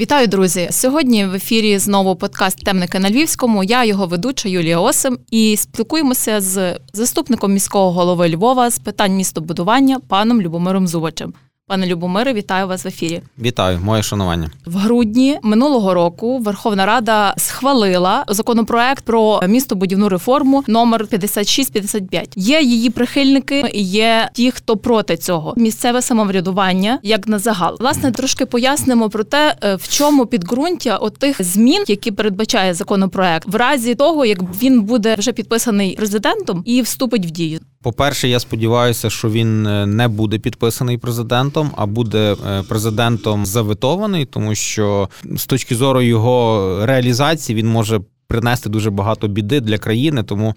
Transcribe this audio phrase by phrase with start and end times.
[0.00, 0.68] Вітаю, друзі!
[0.70, 3.64] Сьогодні в ефірі знову подкаст Темники на Львівському.
[3.64, 10.00] Я його ведуча Юлія Осим і спілкуємося з заступником міського голови Львова з питань містобудування
[10.08, 11.34] паном Любомиром Зубачем.
[11.70, 13.22] Пане Любомире, вітаю вас в ефірі.
[13.38, 14.50] Вітаю, моє шанування.
[14.66, 22.32] В грудні минулого року Верховна Рада схвалила законопроект про містобудівну реформу номер 5655.
[22.36, 25.54] Є її прихильники, і є ті, хто проти цього.
[25.56, 27.76] Місцеве самоврядування як на загал.
[27.80, 33.54] Власне, трошки пояснимо про те, е, в чому підґрунтя отих змін, які передбачає законопроект, в
[33.54, 37.60] разі того, як він буде вже підписаний президентом і вступить в дію.
[37.82, 44.26] По-перше, я сподіваюся, що він е, не буде підписаний президентом, а буде е, президентом заветований,
[44.26, 50.22] тому що з точки зору його реалізації він може принести дуже багато біди для країни.
[50.22, 50.54] Тому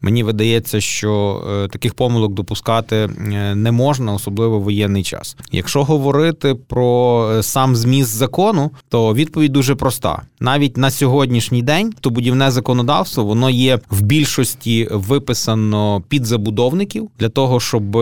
[0.00, 3.08] мені видається, що е, таких помилок допускати е,
[3.54, 5.36] не можна, особливо в воєнний час.
[5.52, 10.22] Якщо говорити про е, сам зміст закону, то відповідь дуже проста.
[10.40, 17.28] Навіть на сьогоднішній день то будівне законодавство воно є в більшості виписано під забудовників для
[17.28, 17.98] того, щоб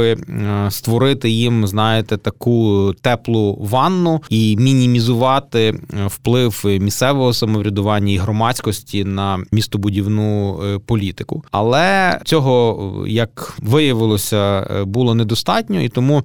[0.71, 10.61] створити їм, знаєте, таку теплу ванну і мінімізувати вплив місцевого самоврядування і громадськості на містобудівну
[10.63, 11.45] е, політику.
[11.51, 16.23] Але цього, як виявилося, е, було недостатньо, і тому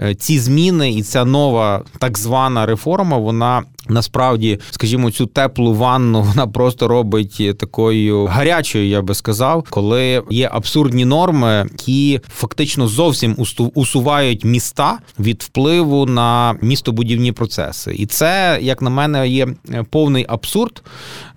[0.00, 6.22] е, ці зміни і ця нова так звана реформа, вона Насправді, скажімо, цю теплу ванну
[6.28, 13.36] вона просто робить такою гарячою, я би сказав, коли є абсурдні норми, які фактично зовсім
[13.74, 17.94] усувають міста від впливу на містобудівні процеси.
[17.98, 19.48] І це, як на мене, є
[19.90, 21.31] повний абсурд, е,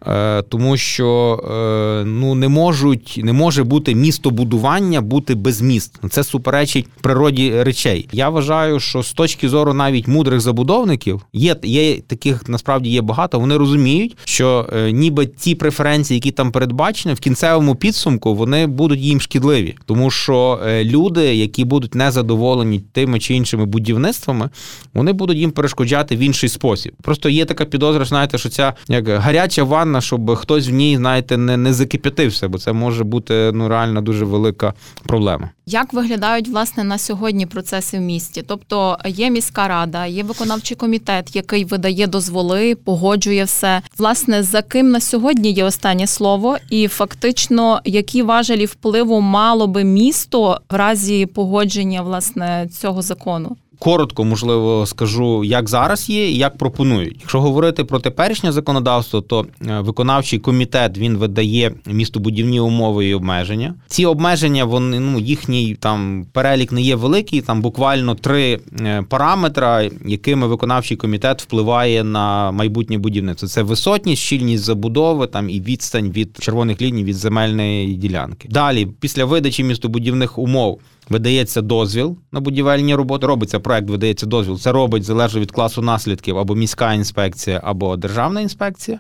[0.50, 1.40] тому що
[2.02, 6.00] е, ну не можуть, не може бути містобудування бути без міст.
[6.10, 8.08] Це суперечить природі речей.
[8.12, 13.40] Я вважаю, що з точки зору навіть мудрих забудовників є, є таких насправді є багато,
[13.40, 19.00] вони розуміють, що е, ніби ті преференції, які там передбачені, в кінцевому підсумку вони будуть
[19.00, 24.50] їм шкідливі, тому що е, люди, які будуть незадоволені тими чи іншими будівництвами,
[24.94, 26.94] вони будуть їм перешкоджати в інший спосіб.
[27.02, 31.38] Просто є така підозра, знаєте, що ця як гаряча ванна, щоб хтось в ній, знаєте,
[31.38, 34.74] не не закип'ятився, бо це може бути ну реально дуже велика
[35.04, 35.50] проблема.
[35.66, 38.44] Як виглядають власне на сьогодні процеси в місті?
[38.48, 43.82] Тобто є міська рада, є виконавчий комітет, який видає дозволи, погоджує все.
[43.98, 49.84] Власне, за ким на сьогодні є останнє слово, і фактично, які важелі впливу мало би
[49.84, 53.58] місто в разі погодження власне цього закону?
[53.80, 57.18] Коротко, можливо, скажу, як зараз є і як пропонують.
[57.20, 63.74] Якщо говорити про теперішнє законодавство, то е, виконавчий комітет він видає містобудівні умови і обмеження.
[63.88, 67.42] Ці обмеження, вони ну їхній там перелік не є великий.
[67.42, 73.48] Там буквально три е, параметри, якими виконавчий комітет впливає на майбутнє будівництво.
[73.48, 78.48] Це висотність, щільність забудови, там і відстань від червоних ліній від земельної ділянки.
[78.52, 80.80] Далі, після видачі містобудівних умов
[81.10, 83.28] видається дозвіл на будівельні роботи.
[83.28, 84.60] Робиться проект, видається дозвіл.
[84.60, 89.00] Це робить залежно від класу наслідків або міська інспекція, або державна інспекція.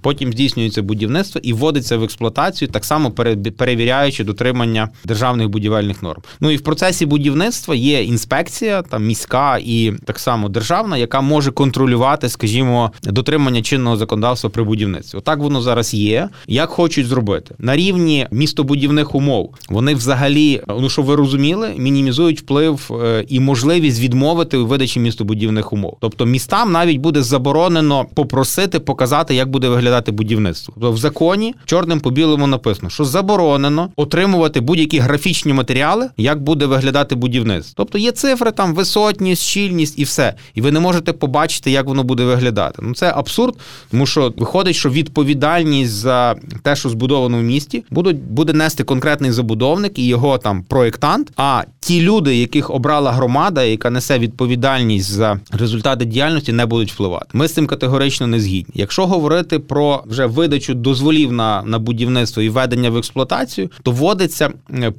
[0.00, 3.10] Потім здійснюється будівництво і вводиться в експлуатацію, так само
[3.56, 6.22] перевіряючи дотримання державних будівельних норм.
[6.40, 11.52] Ну і в процесі будівництва є інспекція, там міська і так само державна, яка може
[11.52, 15.18] контролювати, скажімо, дотримання чинного законодавства при будівництві.
[15.18, 16.28] Отак воно зараз є.
[16.46, 22.40] Як хочуть зробити на рівні містобудівних умов, вони взагалі, ну що ви розумієте, зрозуміли, мінімізують
[22.40, 25.96] вплив е, і можливість відмовити у видачі містобудівних умов.
[26.00, 30.74] Тобто містам навіть буде заборонено попросити показати, як буде виглядати будівництво.
[30.74, 36.66] Тобто в законі чорним по білому написано, що заборонено отримувати будь-які графічні матеріали, як буде
[36.66, 37.74] виглядати будівництво.
[37.76, 40.34] Тобто є цифри, там висотність, щільність і все.
[40.54, 42.82] І ви не можете побачити, як воно буде виглядати.
[42.82, 43.54] Ну це абсурд,
[43.90, 49.30] тому що виходить, що відповідальність за те, що збудовано в місті, будуть буде нести конкретний
[49.30, 51.29] забудовник і його там проєктант.
[51.36, 57.26] А ті люди, яких обрала громада, яка несе відповідальність за результати діяльності, не будуть впливати.
[57.32, 58.74] Ми з цим категорично не згідні.
[58.74, 64.50] Якщо говорити про вже видачу дозволів на на будівництво і введення в експлуатацію, то вводиться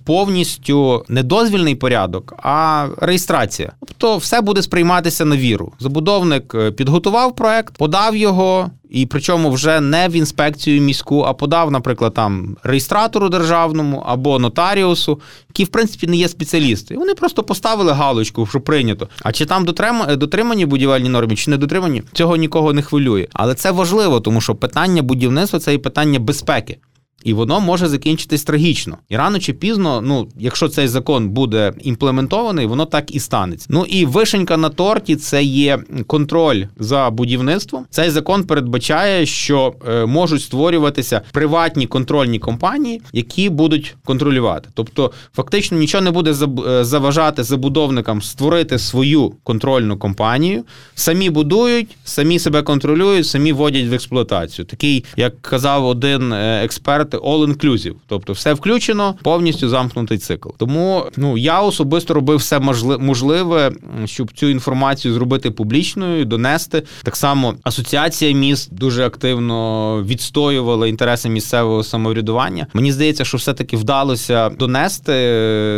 [0.06, 3.72] повністю не дозвільний порядок, а реєстрація.
[3.88, 5.74] Тобто, все буде сприйматися на віру.
[5.80, 8.70] Забудовник е, підготував проект, подав його.
[8.92, 15.20] І причому вже не в інспекцію міську, а подав, наприклад, там реєстратору державному або нотаріусу,
[15.50, 16.96] які в принципі не є спеціалісти.
[16.96, 19.08] Вони просто поставили галочку, що прийнято.
[19.24, 19.66] А чи там
[20.18, 23.28] дотримані будівельні норми, чи не дотримані, цього нікого не хвилює.
[23.34, 26.78] Але це важливо, тому що питання будівництва це і питання безпеки.
[27.24, 28.98] І воно може закінчитись трагічно.
[29.10, 33.68] І рано чи пізно, ну якщо цей закон буде імплементований, воно так і станеться.
[33.70, 37.86] Ну і вишенька на торті це є контроль за будівництвом.
[37.90, 44.70] Цей закон передбачає, що е, можуть створюватися приватні контрольні компанії, які будуть контролювати.
[44.74, 50.64] Тобто, фактично нічого не буде е, заважати забудовникам створити свою контрольну компанію,
[50.96, 54.66] самі будують, самі себе контролюють, самі вводять в експлуатацію.
[54.66, 56.62] Такий, як казав один е,
[57.14, 57.96] експерт, all-inclusive.
[58.08, 60.50] тобто все включено, повністю замкнутий цикл.
[60.58, 62.60] Тому ну я особисто робив все
[63.00, 63.72] можливе,
[64.06, 66.84] щоб цю інформацію зробити публічною, донести.
[67.04, 72.68] Так само асоціація міст дуже активно відстоювала інтереси місцевого самоврядування.
[72.74, 75.12] Мені здається, що все-таки вдалося донести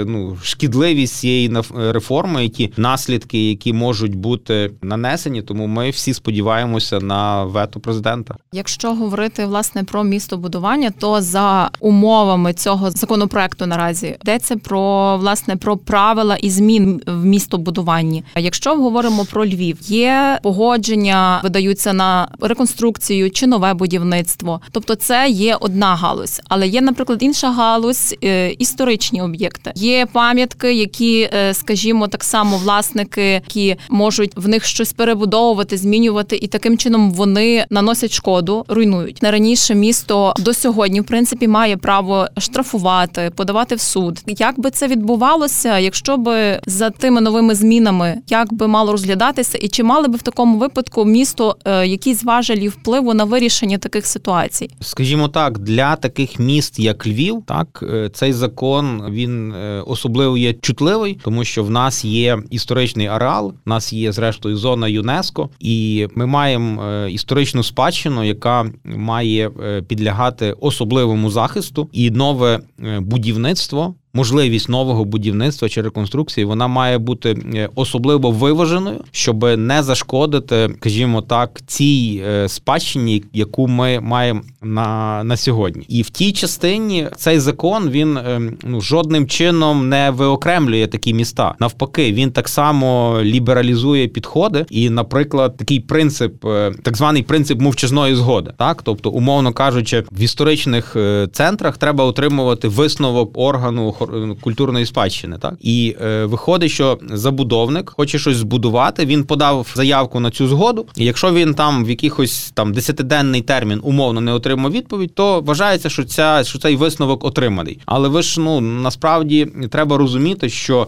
[0.07, 5.41] ну шкідливість цієї реформи, які наслідки, які можуть бути нанесені.
[5.41, 8.35] Тому ми всі сподіваємося на вето президента.
[8.51, 15.77] Якщо говорити власне про містобудування, то за умовами цього законопроекту наразі йдеться про власне про
[15.77, 18.23] правила і змін в містобудуванні.
[18.35, 25.57] Якщо говоримо про Львів, є погодження, видаються на реконструкцію чи нове будівництво, тобто це є
[25.59, 29.71] одна галузь, але є, наприклад, інша галузь е, історичні об'єкти.
[29.75, 36.35] Є пам'ятки, які, е, скажімо, так само власники, які можуть в них щось перебудовувати, змінювати,
[36.35, 39.75] і таким чином вони наносять шкоду, руйнують не раніше.
[39.75, 44.23] Місто до сьогодні, в принципі, має право штрафувати, подавати в суд.
[44.27, 49.67] Як би це відбувалося, якщо би за тими новими змінами як би мало розглядатися, і
[49.67, 54.69] чи мали би в такому випадку місто е, якісь важелі впливу на вирішення таких ситуацій?
[54.79, 60.53] Скажімо так, для таких міст, як Львів, так е, цей закон він е, особливо є
[60.53, 66.07] чутливий, тому що в нас є історичний ареал, в нас є зрештою зона ЮНЕСКО, і
[66.15, 69.51] ми маємо історичну спадщину, яка має
[69.87, 70.55] підлягати
[71.03, 72.59] особливому захисту і нове
[72.99, 80.69] будівництво можливість нового будівництва чи реконструкції вона має бути е, особливо виваженою, щоб не зашкодити,
[80.79, 85.85] скажімо так, цій е, спадщині, яку ми маємо на на сьогодні.
[85.87, 91.55] І в тій частині цей закон він е, ну жодним чином не виокремлює такі міста.
[91.59, 94.65] Навпаки, він так само лібералізує підходи.
[94.69, 96.45] І, наприклад, такий принцип,
[96.83, 100.97] так званий принцип мовчазної згоди, так тобто, умовно кажучи, в історичних
[101.31, 104.02] центрах треба отримувати висновок органу Ну,
[104.41, 105.37] культурної спадщини.
[105.37, 109.05] Так і е, виходить, що забудовник хоче щось збудувати.
[109.05, 110.85] Він подав заявку на цю згоду.
[110.95, 115.89] І якщо він там в якихось там десятиденний термін умовно не отримав відповідь, то вважається,
[115.89, 117.79] що ця що цей висновок отриманий.
[117.85, 120.87] Але ви ж ну насправді треба розуміти, що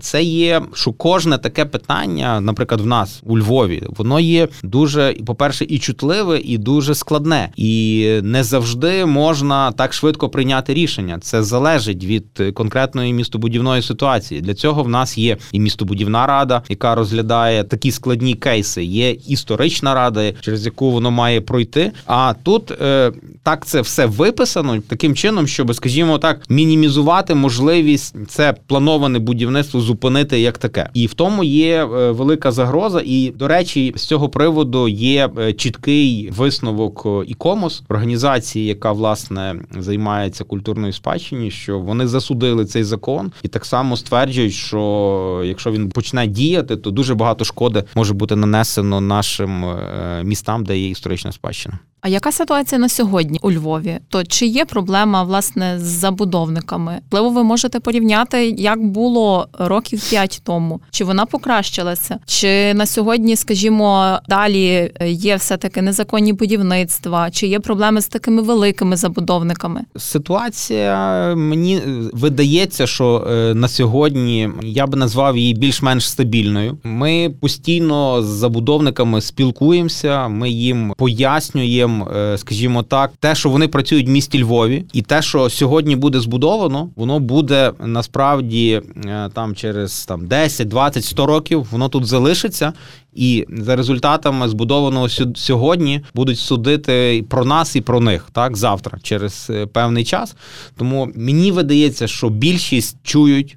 [0.00, 5.66] це є, що кожне таке питання, наприклад, в нас у Львові, воно є дуже, по-перше,
[5.68, 11.18] і чутливе, і дуже складне, і не завжди можна так швидко прийняти рішення.
[11.20, 12.24] Це залежить від
[12.54, 14.40] конкретної містобудівної ситуації.
[14.40, 18.84] Для цього в нас є і містобудівна рада, яка розглядає такі складні кейси.
[18.84, 21.92] Є історична рада, через яку воно має пройти.
[22.06, 23.12] А тут е,
[23.42, 29.80] так це все виписано таким чином, щоб, скажімо так, мінімізувати можливість це плановане будівництво суспільству
[29.80, 33.02] зупинити як таке, і в тому є е, велика загроза.
[33.04, 40.44] І до речі, з цього приводу є е, чіткий висновок ікомос організації, яка власне займається
[40.44, 46.26] культурною спадщиною, що вони засудили цей закон, і так само стверджують, що якщо він почне
[46.26, 51.78] діяти, то дуже багато шкоди може бути нанесено нашим е, містам, де є історична спадщина.
[52.06, 53.98] А яка ситуація на сьогодні у Львові?
[54.08, 57.00] То чи є проблема власне з забудовниками?
[57.12, 60.80] Можливо, ви можете порівняти, як було років п'ять тому?
[60.90, 62.18] Чи вона покращилася?
[62.26, 67.30] Чи на сьогодні, скажімо, далі є все таки незаконні будівництва?
[67.30, 69.80] Чи є проблеми з такими великими забудовниками?
[69.96, 71.80] Ситуація мені
[72.12, 76.78] видається, що е, на сьогодні я би назвав її більш-менш стабільною.
[76.84, 82.10] Ми постійно з забудовниками спілкуємося, ми їм пояснюємо.
[82.16, 86.20] Е, скажімо так, те, що вони працюють в місті Львові, і те, що сьогодні буде
[86.20, 92.72] збудовано, воно буде насправді е, там через там 10, 20, 100 років, воно тут залишиться.
[93.12, 99.46] І за результатами збудованого сьогодні будуть судити про нас і про них так завтра, через
[99.50, 100.36] е, певний час.
[100.76, 103.56] Тому мені видається, що більшість чують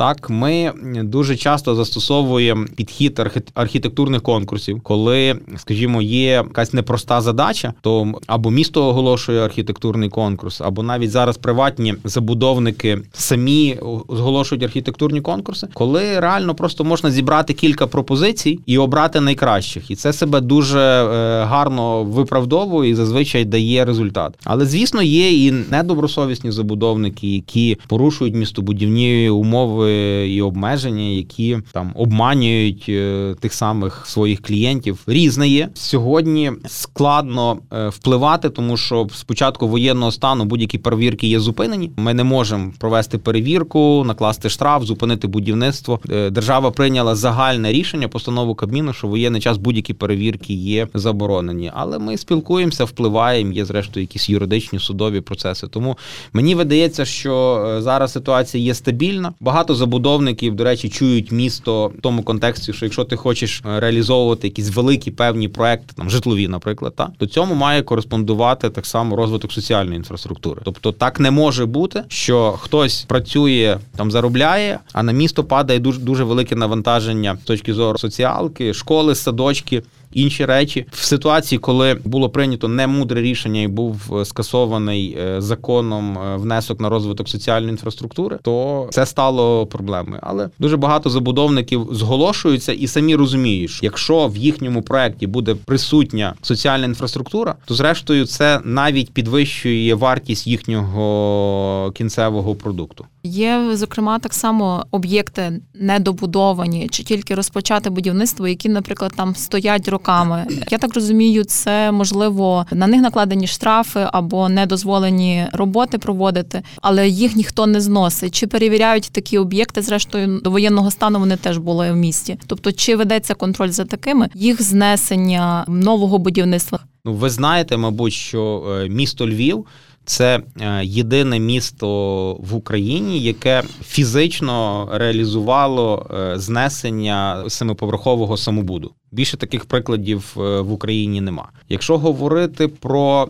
[0.00, 0.72] Так, ми
[1.04, 3.20] дуже часто застосовуємо підхід
[3.54, 10.82] архітектурних конкурсів, коли, скажімо, є якась непроста задача, то або місто оголошує архітектурний конкурс, або
[10.82, 13.74] навіть зараз приватні забудовники самі
[14.08, 20.12] оголошують архітектурні конкурси, коли реально просто можна зібрати кілька пропозицій і обрати найкращих, і це
[20.12, 24.38] себе дуже е, гарно виправдовує і зазвичай дає результат.
[24.44, 29.89] Але звісно, є і недобросовісні забудовники, які порушують містобудівні умови
[30.28, 34.98] і обмеження, які там обманюють е, тих самих своїх клієнтів.
[35.06, 41.90] Різне є сьогодні складно е, впливати, тому що спочатку воєнного стану будь-які перевірки є зупинені.
[41.96, 46.00] Ми не можемо провести перевірку, накласти штраф, зупинити будівництво.
[46.10, 51.70] Е, держава прийняла загальне рішення, постанову Кабміну, що воєнний час будь-які перевірки є заборонені.
[51.74, 53.52] Але ми спілкуємося, впливаємо.
[53.52, 55.66] Є зрештою якісь юридичні судові процеси.
[55.66, 55.98] Тому
[56.32, 59.32] мені видається, що зараз ситуація є стабільна.
[59.40, 64.46] Багато забудовників, до речі, чують місто в тому контексті, що якщо ти хочеш е, реалізовувати
[64.46, 69.52] якісь великі певні проекти, там житлові, наприклад, та то цьому має кореспондувати так само розвиток
[69.52, 70.60] соціальної інфраструктури.
[70.64, 76.00] Тобто так не може бути, що хтось працює там, заробляє, а на місто падає дуже
[76.00, 79.82] дуже велике навантаження з точки зору соціалки, школи, садочки
[80.12, 86.18] інші речі в ситуації, коли було прийнято немудре рішення і був е, скасований е, законом
[86.18, 90.20] е, внесок на розвиток соціальної інфраструктури, то це стало проблемою.
[90.22, 96.34] Але дуже багато забудовників зголошуються і самі розуміють, що якщо в їхньому проекті буде присутня
[96.42, 103.04] соціальна інфраструктура, то зрештою це навіть підвищує вартість їхнього кінцевого продукту.
[103.22, 110.46] Є зокрема так само об'єкти недобудовані чи тільки розпочати будівництво, які, наприклад, там стоять роками.
[110.70, 117.36] Я так розумію, це можливо на них накладені штрафи або недозволені роботи проводити, але їх
[117.36, 118.34] ніхто не зносить.
[118.34, 119.82] Чи перевіряють такі об'єкти?
[119.82, 122.38] Зрештою, до воєнного стану вони теж були в місті.
[122.46, 126.78] Тобто, чи ведеться контроль за такими їх знесення нового будівництва?
[127.04, 129.66] Ну, ви знаєте, мабуть, що е, місто Львів
[130.04, 131.88] це е, єдине місто
[132.34, 138.90] в Україні, яке фізично реалізувало е, знесення семиповерхового самобуду.
[139.12, 141.48] Більше таких прикладів е, в Україні нема.
[141.68, 143.28] Якщо говорити про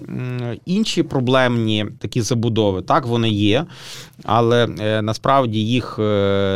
[0.67, 3.67] інші проблемні такі забудови, так вони є,
[4.25, 4.67] але
[5.03, 5.99] насправді їх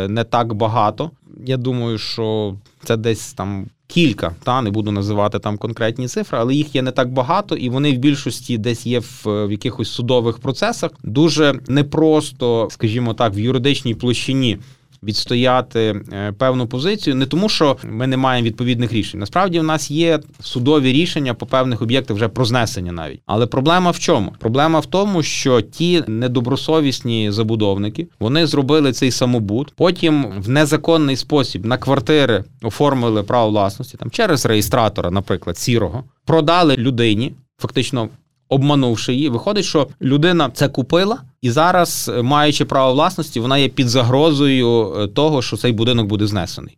[0.09, 1.11] не так багато.
[1.45, 6.55] Я думаю, що це десь там кілька, та не буду називати там конкретні цифри, але
[6.55, 10.39] їх є не так багато, і вони в більшості десь є в, в якихось судових
[10.39, 10.91] процесах.
[11.03, 14.57] Дуже непросто, скажімо так, в юридичній площині
[15.05, 19.19] відстояти е, певну позицію, не тому, що ми не маємо відповідних рішень.
[19.19, 23.21] Насправді, в нас є судові рішення по певних об'єктах вже про знесення навіть.
[23.25, 24.33] Але проблема в чому?
[24.39, 31.65] Проблема в тому, що ті недобросовісні забудовники вони зробили цей самобут, потім в незаконний спосіб
[31.65, 37.33] на квартири оформили право власності там через реєстратора, наприклад, сірого, продали людині.
[37.57, 38.09] Фактично
[38.49, 43.89] обманувши її, виходить, що людина це купила, і зараз, маючи право власності, вона є під
[43.89, 46.77] загрозою е, того, що цей будинок буде знесений.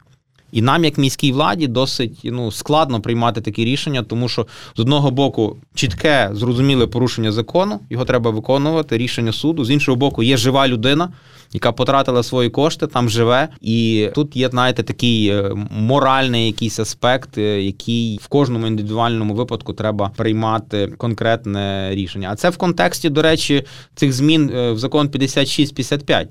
[0.51, 5.11] І нам, як міській владі, досить ну, складно приймати такі рішення, тому що з одного
[5.11, 9.65] боку чітке, зрозуміле порушення закону, його треба виконувати, рішення суду.
[9.65, 11.09] З іншого боку, є жива людина,
[11.53, 13.47] яка потратила свої кошти, там живе.
[13.61, 19.73] І тут є, знаєте, такий е, моральний якийсь аспект, е, який в кожному індивідуальному випадку
[19.73, 22.29] треба приймати конкретне рішення.
[22.31, 23.63] А це в контексті, до речі,
[23.95, 26.27] цих змін е, в закон 56-55.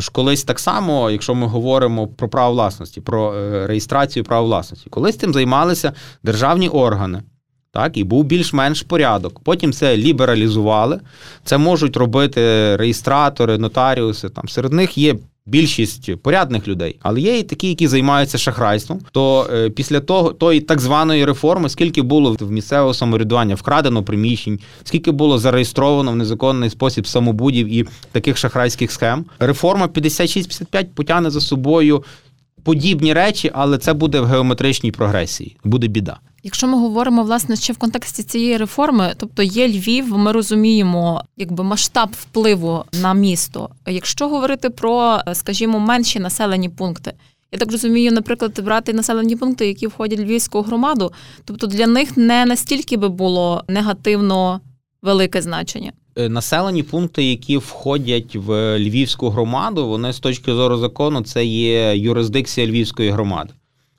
[0.00, 3.32] Ж колись так само, якщо ми говоримо про право власності, про
[3.66, 7.22] реєстрацію права власності, колись цим займалися державні органи.
[7.72, 9.40] Так, і був більш-менш порядок.
[9.40, 11.00] Потім це лібералізували.
[11.44, 12.40] Це можуть робити
[12.76, 14.28] реєстратори, нотаріуси.
[14.28, 15.14] Там серед них є
[15.48, 19.00] більшість порядних людей, але є і такі, які займаються шахрайством.
[19.12, 24.58] То е, після того тої так званої реформи, скільки було в місцевого самоврядування вкрадено приміщень,
[24.84, 31.40] скільки було зареєстровано в незаконний спосіб самобудів і таких шахрайських схем, реформа 56-55 потягне за
[31.40, 32.04] собою
[32.68, 35.56] подібні речі, але це буде в геометричній прогресії.
[35.64, 36.20] Буде біда.
[36.42, 41.64] Якщо ми говоримо власне ще в контексті цієї реформи, тобто є Львів, ми розуміємо, якби
[41.64, 43.70] масштаб впливу на місто.
[43.86, 47.12] Якщо говорити про, скажімо, менші населені пункти.
[47.52, 51.12] Я так розумію, наприклад, брати населені пункти, які входять в Львівську громаду,
[51.44, 54.60] тобто для них не настільки би було негативно
[55.02, 55.92] велике значення.
[56.18, 61.96] Е, населені пункти, які входять в Львівську громаду, вони з точки зору закону це є
[61.96, 63.50] юрисдикція Львівської громади.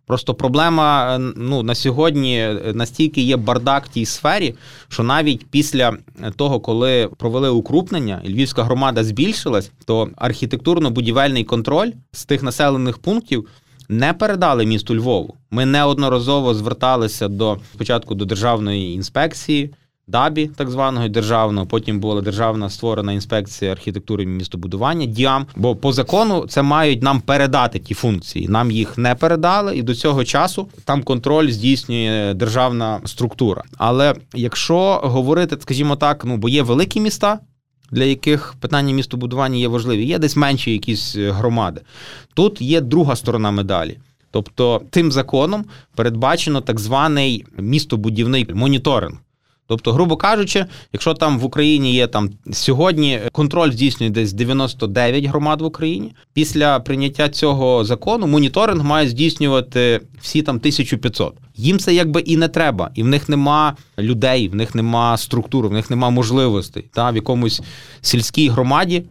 [0.05, 4.55] Просто проблема ну на сьогодні настільки є бардак в тій сфері,
[4.87, 5.97] що навіть після
[6.35, 13.47] того, коли провели укрупнення, і львівська громада збільшилась, то архітектурно-будівельний контроль з тих населених пунктів
[13.89, 15.35] не передали місту Львову.
[15.51, 19.73] Ми неодноразово зверталися до спочатку до державної інспекції.
[20.09, 25.05] Дабі, так званого державного, потім була державна створена інспекція архітектури і містобудування.
[25.05, 28.47] Діам, бо по закону це мають нам передати ті функції.
[28.47, 33.63] Нам їх не передали, і до цього часу там контроль здійснює державна структура.
[33.77, 37.39] Але якщо говорити, скажімо так, ну бо є великі міста,
[37.91, 40.05] для яких питання містобудування є важливі.
[40.05, 41.81] Є десь менші якісь е, громади.
[42.33, 43.97] Тут є друга сторона медалі.
[44.31, 49.17] Тобто тим законом передбачено так званий містобудівний моніторинг.
[49.69, 55.61] Тобто, грубо кажучи, якщо там в Україні є там сьогодні контроль здійснює десь 99 громад
[55.61, 61.33] в Україні, після прийняття цього закону моніторинг має здійснювати всі там 1500.
[61.55, 65.67] Їм це якби і не треба, і в них нема людей, в них нема структури,
[65.67, 66.85] в них нема можливостей.
[66.93, 67.61] Та в якомусь
[68.01, 69.03] сільській громаді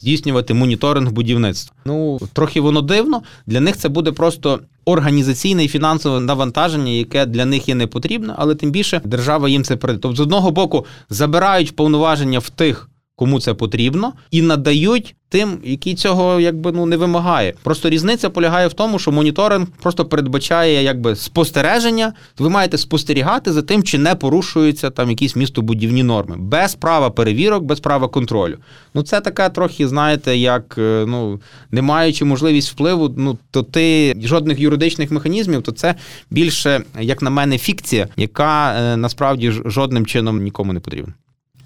[0.00, 1.76] здійснювати моніторинг будівництва.
[1.84, 3.22] Ну трохи воно дивно.
[3.46, 8.34] Для них це буде просто організаційне і фінансове навантаження, яке для них є не потрібне,
[8.36, 10.00] але тим більше держава їм це прийде.
[10.02, 12.89] Тобто, з одного боку забирають повноваження в тих
[13.20, 17.54] кому це потрібно, і надають тим, які цього якби ну не вимагає.
[17.62, 22.12] Просто різниця полягає в тому, що моніторинг просто передбачає якби спостереження.
[22.38, 27.64] Ви маєте спостерігати за тим, чи не порушуються там якісь містобудівні норми, без права перевірок,
[27.64, 28.56] без права контролю.
[28.94, 34.16] Ну це така трохи, знаєте, як е, ну не маючи можливість впливу, ну то ти
[34.24, 35.94] жодних юридичних механізмів, то це
[36.30, 41.14] більше, як на мене, фікція, яка е, насправді жодним чином нікому не потрібна.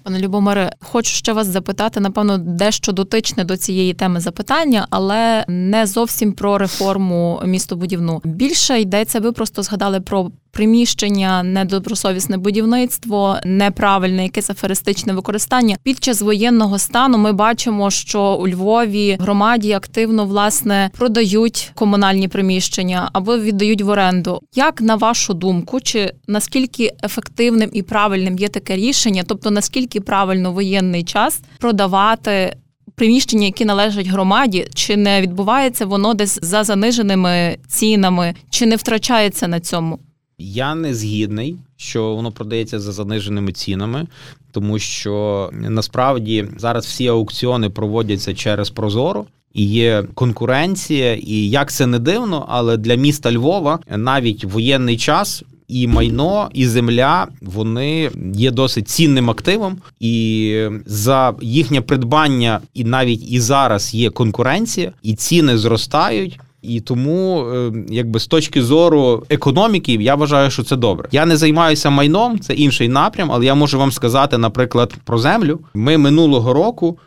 [0.05, 5.85] Пане Любомире, хочу ще вас запитати, напевно, дещо дотичне до цієї теми запитання, але не
[5.85, 8.21] зовсім про реформу містобудівну.
[8.23, 15.77] Більше йдеться, ви просто згадали про приміщення, недобросовісне будівництво, неправильне якесь аферистичне використання.
[15.83, 23.09] Під час воєнного стану ми бачимо, що у Львові громаді активно власне продають комунальні приміщення
[23.13, 24.41] або віддають в оренду.
[24.55, 29.23] Як на вашу думку, чи наскільки ефективним і правильним є таке рішення?
[29.27, 32.55] Тобто наскільки правильно воєнний час продавати?
[32.95, 39.47] Приміщення, які належать громаді, чи не відбувається воно десь за заниженими цінами, чи не втрачається
[39.47, 39.99] на цьому?
[40.37, 44.07] Я не згідний, що воно продається за заниженими цінами,
[44.51, 49.25] тому що насправді зараз всі аукціони проводяться через Прозоро.
[49.53, 55.43] І є конкуренція, і як це не дивно, але для міста Львова навіть воєнний час
[55.67, 63.31] і майно, і земля вони є досить цінним активом, і за їхнє придбання, і навіть
[63.31, 66.39] і зараз є конкуренція, і ціни зростають.
[66.67, 71.09] І тому, е, якби з точки зору економіки, я вважаю, що це добре.
[71.11, 75.59] Я не займаюся майном, це інший напрям, але я можу вам сказати, наприклад, про землю.
[75.73, 76.97] Ми минулого року,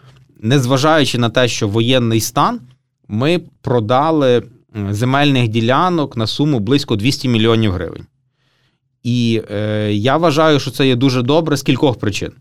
[0.40, 2.61] незважаючи на те, що воєнний стан,
[3.09, 4.42] ми продали
[4.90, 8.07] земельних ділянок на суму близько 200 мільйонів гривень.
[9.03, 12.33] І е, я вважаю, що це є дуже добре з кількох причин.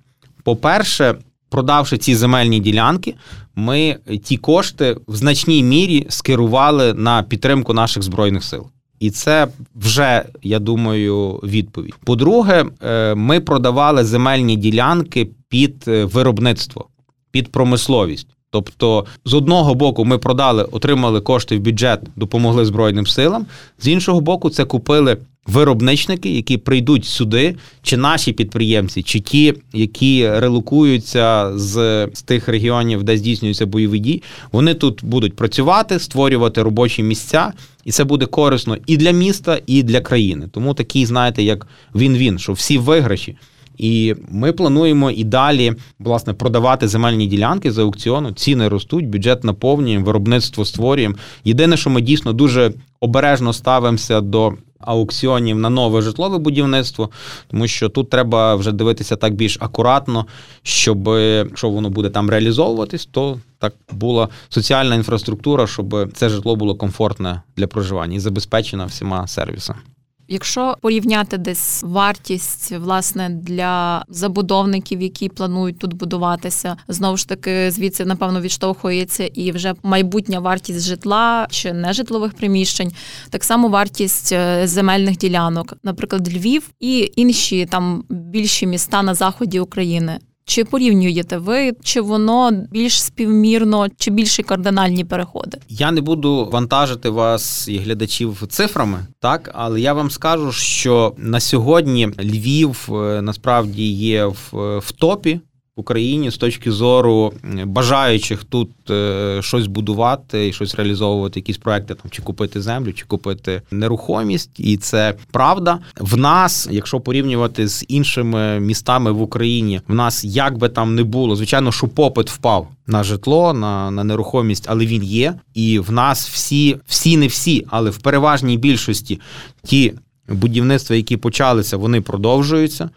[0.44, 1.16] По-перше,
[1.50, 3.16] продавши ці земельні ділянки,
[3.56, 8.68] ми ті кошти в значній мірі скерували на підтримку наших збройних сил.
[9.00, 11.96] І це вже, я думаю, відповідь.
[12.06, 16.88] По-друге, е, ми продавали земельні ділянки під е, виробництво,
[17.32, 18.28] під промисловість.
[18.50, 23.46] Тобто, з одного боку, ми продали, отримали кошти в бюджет, допомогли Збройним силам.
[23.80, 30.30] З іншого боку, це купили виробничники, які прийдуть сюди, чи наші підприємці, чи ті, які
[30.30, 37.04] релокуються з, з тих регіонів, де здійснюються бойові дії, вони тут будуть працювати, створювати робочі
[37.04, 37.54] місця,
[37.86, 40.48] і це буде корисно і для міста, і для країни.
[40.52, 43.36] Тому такий, знаєте, як він-він, що всі виграші.
[43.78, 48.32] І ми плануємо і далі власне продавати земельні ділянки за аукціону.
[48.32, 51.16] Ціни ростуть, бюджет наповнюємо, виробництво створюємо.
[51.44, 57.10] Єдине, що ми дійсно дуже обережно ставимося до аукціонів на нове житлове будівництво,
[57.48, 60.26] тому що тут треба вже дивитися так більш акуратно,
[60.64, 66.76] щоб якщо воно буде там реалізовуватись, то так була соціальна інфраструктура, щоб це житло було
[66.76, 69.80] комфортне для проживання і забезпечено всіма сервісами.
[70.28, 78.06] Якщо порівняти десь вартість власне для забудовників, які планують тут будуватися, знову ж таки звідси
[78.06, 82.92] напевно відштовхується і вже майбутня вартість житла чи нежитлових приміщень,
[83.30, 89.60] так само вартість е, земельних ділянок, наприклад, Львів і інші там більші міста на заході
[89.60, 90.20] України.
[90.50, 95.58] Чи порівнюєте ви, чи воно більш співмірно, чи більші кардинальні переходи?
[95.70, 99.52] Я не буду вантажити вас і глядачів цифрами, так?
[99.54, 105.40] Але я вам скажу, що на сьогодні Львів е, насправді є в, в топі
[105.78, 107.34] Україні з точки зору
[107.66, 113.06] бажаючих тут е, щось будувати і щось реалізовувати, якісь проекти там чи купити землю, чи
[113.06, 115.80] купити нерухомість, і це правда.
[116.00, 121.04] В нас, якщо порівнювати з іншими містами в Україні, в нас як би там не
[121.04, 125.34] було, звичайно, що попит впав на житло, на на нерухомість, але він є.
[125.54, 129.20] І в нас всі, всі не всі, але в переважній більшості
[129.64, 129.94] ті
[130.30, 132.90] будівництва, які почалися, вони продовжуються.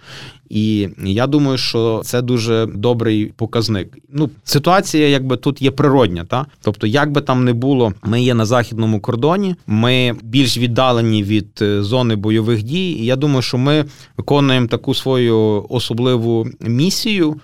[0.50, 3.98] І я думаю, що це дуже добрий показник.
[4.12, 8.34] Ну, ситуація, якби тут є природня, та тобто, як би там не було, ми є
[8.34, 12.90] на західному кордоні, ми більш віддалені від е, зони бойових дій.
[12.90, 13.84] І я думаю, що ми
[14.16, 17.36] виконуємо таку свою особливу місію.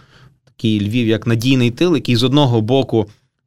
[0.45, 3.07] Такий Львів, як надійний тил, який з одного боку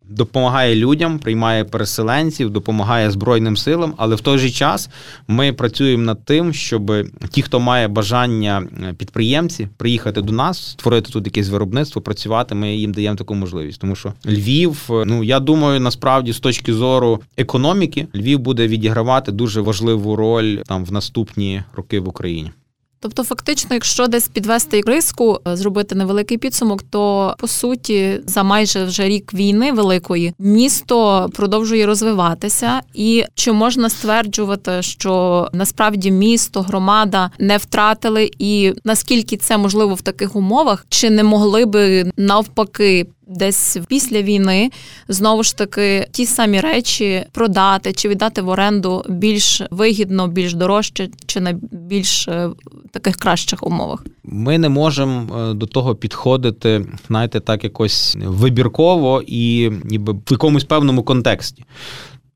[0.10, 4.90] допомагає людям, приймає переселенців, допомагає Збройним силам, але в той же час
[5.28, 6.92] ми працюємо над тим, щоб
[7.30, 12.56] ті, хто має бажання е, підприємці, приїхати до нас, створити тут якесь виробництво, працювати.
[12.56, 13.82] Ми їм даємо таку можливість.
[13.82, 19.32] Тому що Львів, е, ну я думаю, насправді з точки зору економіки, Львів буде відігравати
[19.32, 22.52] дуже важливу роль там в наступні роки в Україні.
[23.02, 28.86] Тобто, фактично, якщо десь підвести риску, е, зробити невеликий підсумок, то по суті за майже
[28.86, 37.32] вже рік війни великої місто продовжує розвиватися, і чи можна стверджувати, що насправді місто, громада
[37.40, 43.78] не втратили, і наскільки це можливо в таких умовах, чи не могли би навпаки десь
[43.88, 44.72] після війни
[45.08, 51.10] знову ж таки ті самі речі продати чи віддати в оренду більш вигідно, більш дорожче,
[51.26, 52.50] чи на більш е,
[52.92, 54.06] таких кращих умовах.
[54.24, 60.64] Ми не можемо е, до того підходити, знаєте, так якось вибірково і ніби в якомусь
[60.64, 61.64] певному контексті.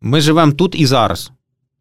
[0.02, 1.32] Ми живемо тут і зараз.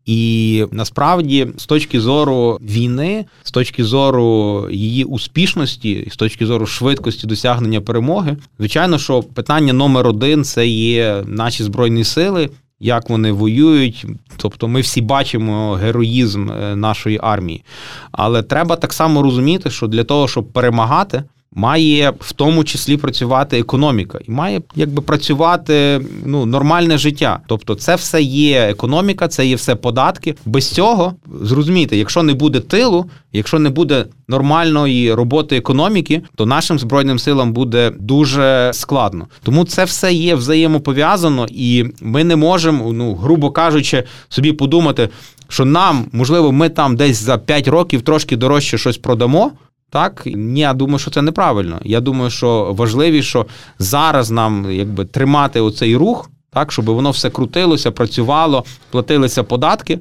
[0.07, 7.27] І насправді, з точки зору війни, з точки зору її успішності, з точки зору швидкості
[7.27, 12.51] досягнення перемоги, звичайно, що питання номер один це є наші збройні сили.
[12.85, 17.65] Як вони воюють, тобто ми всі бачимо героїзм е, нашої армії.
[18.13, 21.23] Але треба так само розуміти, що для того, щоб перемагати,
[21.55, 27.41] Має в тому числі працювати економіка, і має якби працювати ну нормальне життя.
[27.47, 30.35] Тобто, це все є економіка, це є все податки.
[30.45, 36.79] Без цього зрозумійте, якщо не буде тилу, якщо не буде нормальної роботи економіки, то нашим
[36.79, 39.27] збройним силам буде дуже складно.
[39.43, 45.09] Тому це все є взаємопов'язано, і ми не можемо, ну грубо кажучи, собі подумати,
[45.49, 49.53] що нам можливо ми там десь за 5 років трошки дорожче щось продамо.
[49.93, 51.81] Так, ні, я думаю, що це неправильно.
[51.85, 53.45] Я думаю, що важливіше
[53.79, 59.99] зараз нам якби тримати оцей рух, так, щоб воно все крутилося, працювало, платилися податки.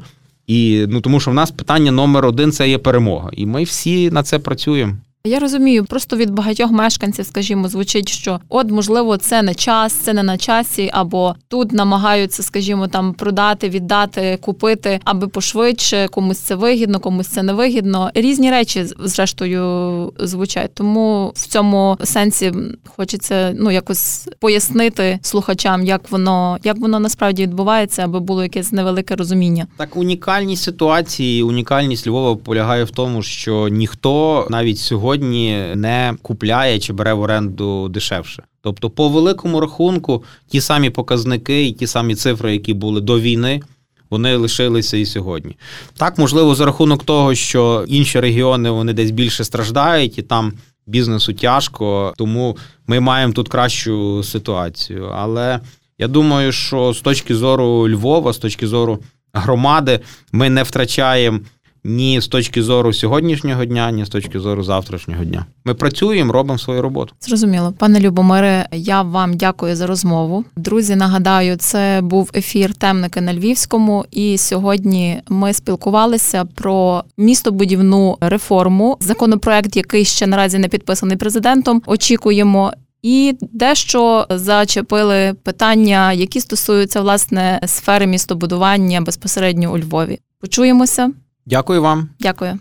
[0.47, 3.29] І ну тому що в нас питання номер один це є перемога.
[3.33, 4.93] І ми всі на це працюємо.
[5.23, 10.13] Я розумію, просто від багатьох мешканців, скажімо, звучить, що от можливо це не час, це
[10.13, 16.55] не на часі, або тут намагаються, скажімо, там продати, віддати, купити, аби пошвидше комусь це
[16.55, 18.11] вигідно, комусь це не вигідно.
[18.13, 20.71] Різні речі зрештою звучать.
[20.73, 22.53] Тому в цьому сенсі
[22.95, 29.15] хочеться ну якось пояснити слухачам, як воно як воно насправді відбувається, аби було якесь невелике
[29.15, 29.67] розуміння.
[29.77, 36.79] Так унікальність ситуації, унікальність Львова полягає в тому, що ніхто навіть сьогодні сьогодні не купляє
[36.79, 38.43] чи бере в оренду дешевше.
[38.61, 43.61] Тобто, по великому рахунку, ті самі показники і ті самі цифри, які були до війни.
[44.09, 45.57] Вони лишилися і сьогодні.
[45.97, 50.53] Так, можливо, за рахунок того, що інші регіони вони десь більше страждають, і там
[50.87, 55.11] бізнесу тяжко, тому ми маємо тут кращу ситуацію.
[55.15, 55.59] Але
[55.99, 58.99] я думаю, що з точки зору Львова, з точки зору
[59.33, 59.99] громади,
[60.31, 61.39] ми не втрачаємо
[61.83, 65.45] ні з точки зору сьогоднішнього дня, ні з точки зору завтрашнього дня.
[65.65, 67.13] Ми працюємо, робимо свою роботу.
[67.19, 68.67] Зрозуміло, пане Любомире.
[68.71, 70.45] Я вам дякую за розмову.
[70.55, 78.97] Друзі, нагадаю, це був ефір темники на Львівському, і сьогодні ми спілкувалися про містобудівну реформу.
[78.99, 81.81] Законопроект, який ще наразі не підписаний президентом.
[81.85, 82.73] Очікуємо.
[83.01, 90.19] І дещо зачепили питання, які стосуються власне сфери містобудування безпосередньо у Львові.
[90.41, 91.11] Почуємося.
[91.45, 92.09] Дякую вам.
[92.19, 92.59] Дякую.